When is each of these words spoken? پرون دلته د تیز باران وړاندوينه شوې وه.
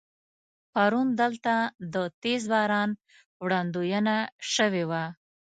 پرون 0.73 1.07
دلته 1.21 1.53
د 1.93 1.95
تیز 2.21 2.43
باران 2.51 2.89
وړاندوينه 3.43 4.15
شوې 4.53 4.83
وه. 4.89 5.03